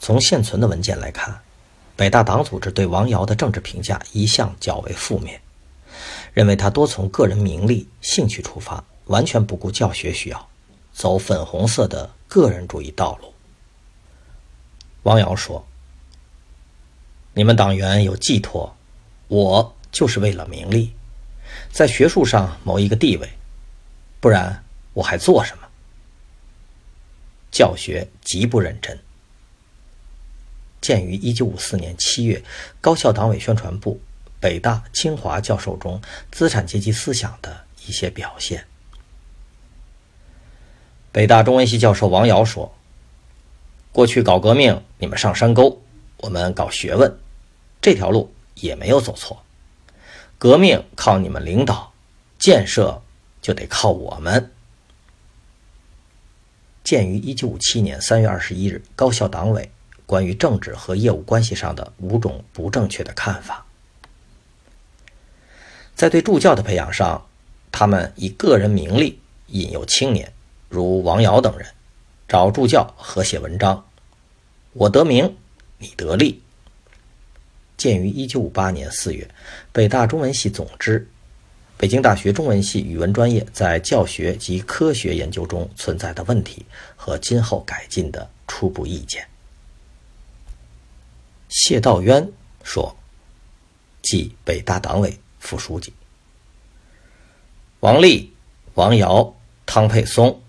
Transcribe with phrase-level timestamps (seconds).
[0.00, 1.40] 从现存的文件来看，
[1.94, 5.38] 北大党组织对王尧的政治评价一向较为负面，
[6.32, 10.48] 认为他多从个人名利、兴趣出发，完全不顾教学需要，
[10.94, 13.34] 走粉红色的个人主义道路。
[15.02, 15.66] 王尧说
[17.34, 18.74] ：“你们党员有寄托，
[19.28, 20.94] 我就是为了名利，
[21.70, 23.28] 在学术上谋一个地位，
[24.18, 25.64] 不然我还做什么？”
[27.52, 28.98] 教学极不认真。
[30.80, 32.42] 鉴于一九五四年七月
[32.80, 34.00] 高校党委宣传部、
[34.40, 36.00] 北大、清华教授中
[36.30, 38.64] 资产阶级思想的一些表现，
[41.12, 42.72] 北大中文系教授王尧说
[43.92, 45.78] ：“过去搞革命，你们上山沟；
[46.18, 47.18] 我们搞学问，
[47.80, 49.42] 这条路也没有走错。
[50.38, 51.92] 革命靠你们领导，
[52.38, 53.02] 建设
[53.42, 54.52] 就得靠我们。”
[56.82, 59.70] 鉴于一九五七年三月二十一日高校党委
[60.10, 63.64] 关于政治和业务关系上的五种不正确的看法，
[65.94, 67.24] 在对助教的培养上，
[67.70, 70.32] 他们以个人名利引诱青年，
[70.68, 71.64] 如王尧等人，
[72.26, 73.86] 找助教合写文章，
[74.72, 75.36] 我得名，
[75.78, 76.42] 你得利。
[77.76, 79.30] 鉴于一九五八年四月
[79.70, 81.08] 北大中文系总支。
[81.76, 86.66] 北京大学中文系语文专业在教学及科学研究中存在的问题
[86.96, 89.29] 和今后改进的初步意见。
[91.50, 92.26] 谢道渊
[92.62, 92.96] 说
[94.00, 95.92] ：“即北大党委副书记
[97.80, 98.32] 王立、
[98.72, 99.34] 王尧、
[99.66, 100.40] 汤佩松，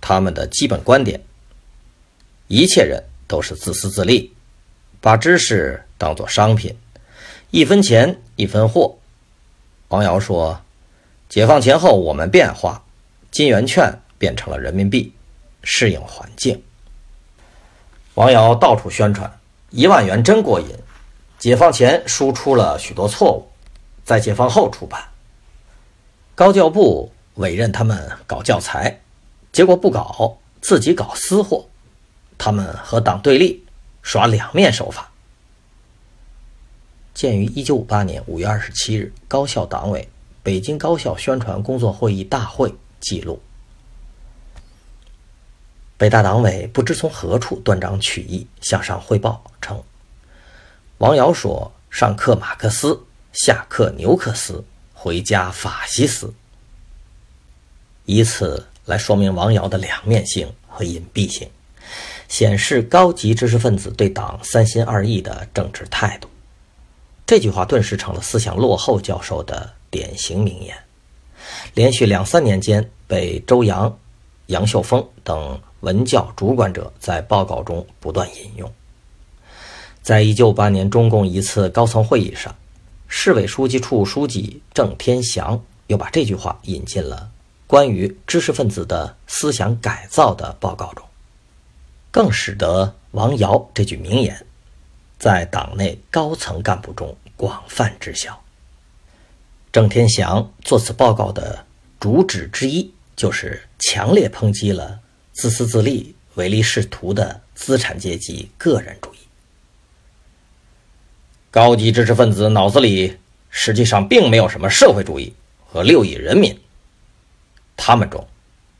[0.00, 1.20] 他们的基本观点：
[2.46, 4.32] 一切人都是自私自利，
[5.02, 6.74] 把知识当作商品，
[7.50, 8.96] 一分钱一分货。”
[9.88, 10.62] 王尧说。
[11.28, 12.84] 解放前后，我们变化，
[13.32, 15.12] 金圆券变成了人民币，
[15.64, 16.62] 适应环境。
[18.14, 19.40] 王瑶到处宣传
[19.76, 20.66] 一万元真过瘾。
[21.38, 23.46] 解放前输出了许多错误，
[24.04, 25.04] 在解放后出版。
[26.34, 29.02] 高教部委任他们搞教材，
[29.52, 31.66] 结果不搞，自己搞私货。
[32.38, 33.66] 他们和党对立，
[34.00, 35.12] 耍两面手法。
[37.12, 40.08] 鉴于一九五八年五月二十七日高校党委。
[40.42, 43.42] 北京高校宣传工作会议大会记录：
[45.98, 49.82] 北大党委不知从何处断章取义向上汇报称，
[50.98, 53.00] 王尧说上课马克思，
[53.32, 56.32] 下课牛克斯，回家法西斯，
[58.04, 61.48] 以此来说明王瑶的两面性和隐蔽性，
[62.28, 66.28] 显示高级知识分子对党三心二意的政治态度。
[67.24, 69.72] 这句话顿时成了思想落后教授的。
[69.88, 70.76] 典型名言，
[71.72, 73.98] 连续两三年间被周扬、
[74.46, 78.68] 杨秀峰等文教主管者在报告中不断引用。
[80.02, 82.52] 在一九八年中共一次高层会议上，
[83.06, 87.30] 市委书记处书记郑天祥又把这句话引进了
[87.68, 91.06] 关于知识分子的思想改造的报告中，
[92.10, 94.44] 更使得王尧这句名言
[95.20, 98.36] 在党内高层干部中广泛知晓。
[99.70, 101.64] 郑天祥做此报告的
[102.00, 104.98] 主旨之一，就是强烈抨击了
[105.36, 109.18] 自私自利、唯利是图的资产阶级个人主义。
[111.50, 113.18] 高级知识分子脑子里
[113.50, 115.34] 实际上并没有什么社会主义
[115.66, 116.58] 和六亿人民，
[117.76, 118.26] 他们中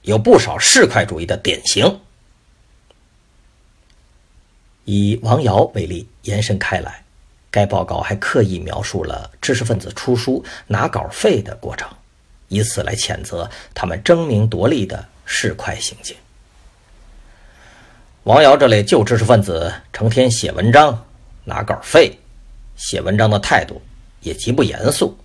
[0.00, 2.00] 有不少市侩主义的典型。
[4.86, 7.04] 以王瑶为例，延伸开来。
[7.50, 11.86] 该报告还刻意描述了知识分子出书拿稿费的过程，
[12.48, 16.16] 以此来谴责他们争名夺利的市侩行径。
[18.26, 21.00] 王瑶这类旧知识分子成天写文章
[21.44, 22.18] 拿稿费，
[22.74, 23.80] 写文章的态度
[24.20, 25.16] 也极不严肃，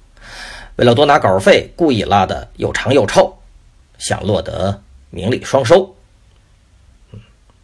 [0.75, 3.35] 为了多拿稿费，故意拉得又长又臭，
[3.97, 5.95] 想落得名利双收。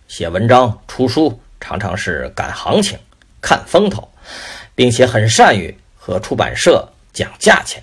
[0.08, 2.98] 写文章出书常常是赶行情、
[3.40, 4.10] 看风头。
[4.76, 7.82] 并且很善于和出版社讲价钱。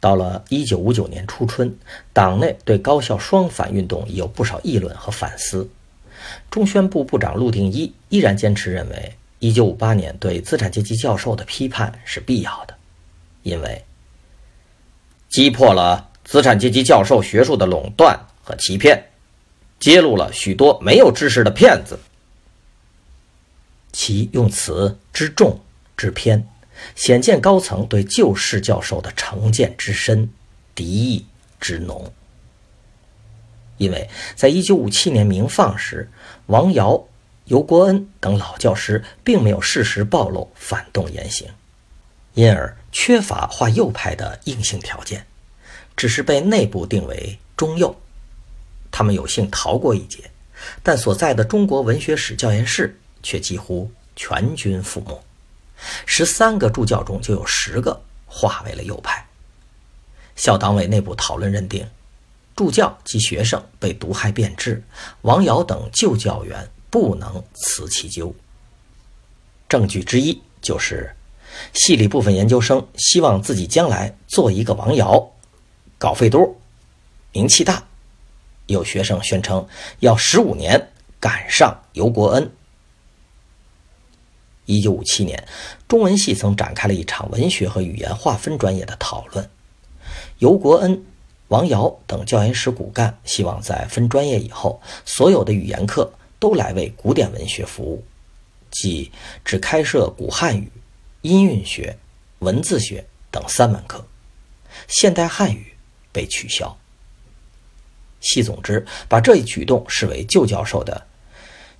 [0.00, 1.76] 到了一九五九年初春，
[2.12, 5.68] 党内对高校双反运动已有不少议论和反思。
[6.50, 12.74] 中宣部部长陆定一依然坚持认为，一九五八年对资产阶级教授的批判是必要的，
[13.42, 13.84] 因为
[15.28, 19.10] 击破了资产阶级教授学术的垄断和欺骗，
[19.80, 21.98] 揭露了许多没有知识的骗子，
[23.92, 25.60] 其用词之重
[25.96, 26.46] 之偏。
[26.94, 30.30] 显见高层对旧式教授的成见之深，
[30.74, 31.26] 敌意
[31.60, 32.12] 之浓。
[33.76, 36.10] 因为在一九五七年明放时，
[36.46, 37.06] 王尧、
[37.44, 41.48] 尤国恩等老教师并没有适时暴露反动言行，
[42.34, 45.26] 因而缺乏划右派的硬性条件，
[45.96, 47.94] 只是被内部定为中右。
[48.90, 50.30] 他们有幸逃过一劫，
[50.82, 55.22] 但所在的中国文学史教研室却几乎全军覆没。
[56.06, 59.26] 十三个助教中就有十个划为了右派。
[60.36, 61.88] 校党委内部讨论认定，
[62.54, 64.82] 助教及学生被毒害变质，
[65.22, 68.34] 王瑶等旧教员不能辞其咎。
[69.68, 71.14] 证据之一就是，
[71.74, 75.30] 系里部分研究生希望自己将来做一个王瑶，
[75.98, 76.56] 稿费多，
[77.32, 77.84] 名气大。
[78.66, 79.66] 有学生宣称
[80.00, 82.50] 要十五年赶上尤国恩。
[84.68, 85.48] 一九五七年，
[85.88, 89.48] 中文系曾展开了一场文学和语言划分专业的讨论。
[90.40, 91.02] 尤国恩、
[91.48, 98.04] 王尧等教研室骨干希望在分专业以后，所有的语言课都来为古典文学服务，
[98.70, 99.10] 即
[99.42, 100.70] 只开设古汉语、
[101.22, 101.96] 音韵学、
[102.40, 104.06] 文字学等三门课，
[104.86, 105.72] 现代汉语
[106.12, 106.76] 被取消。
[108.20, 111.06] 系总之把这一举动视为旧教授的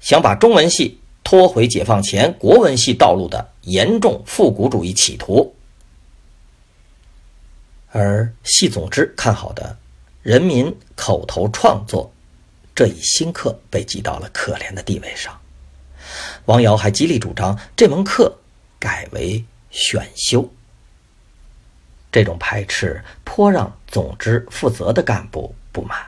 [0.00, 0.98] 想把中文系。
[1.30, 5.54] 拖回解放前国文系道路的严重复古主义企图，
[7.90, 9.76] 而系总之看好的
[10.22, 12.10] 人民口头创作
[12.74, 15.38] 这一新课被挤到了可怜的地位上。
[16.46, 18.34] 王瑶还极力主张这门课
[18.78, 20.50] 改为选修，
[22.10, 25.98] 这种排斥颇让总之负责的干部不满，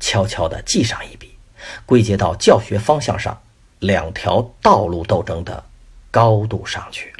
[0.00, 1.36] 悄悄地记上一笔，
[1.84, 3.38] 归结到教学方向上。
[3.84, 5.62] 两条道路斗争的
[6.10, 7.13] 高度上去。